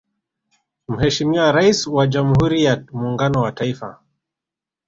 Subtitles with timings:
[0.87, 4.01] Mheshimiwa Rais wa Jamhuri ya muungano wa Taifa